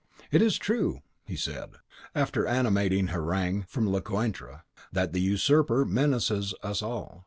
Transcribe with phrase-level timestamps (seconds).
[0.31, 1.73] "It is true," he said,
[2.15, 7.19] after an animating harangue from Lecointre, "that the Usurper menaces us all.